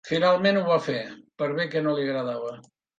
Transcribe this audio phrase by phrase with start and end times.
[0.09, 0.97] Finalment ho va fer,
[1.43, 2.55] per bé que no li agradava.